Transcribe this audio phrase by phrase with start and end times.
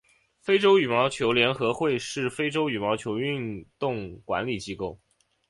[0.41, 4.99] 非洲羽毛球联合会是非洲羽毛球运动管理机构。